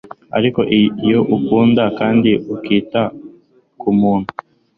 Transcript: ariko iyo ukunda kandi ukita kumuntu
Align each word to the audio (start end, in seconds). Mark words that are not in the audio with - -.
ariko 0.37 0.59
iyo 1.05 1.19
ukunda 1.35 1.83
kandi 1.99 2.31
ukita 2.55 3.01
kumuntu 3.79 4.29